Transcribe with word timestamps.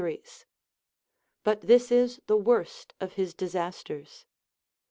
179 0.01 0.21
ries: 0.25 0.45
but 1.43 1.61
this 1.67 1.91
is 1.91 2.21
the 2.25 2.35
ΛVOΓst 2.35 2.93
of 2.99 3.13
his 3.13 3.35
disasters. 3.35 4.25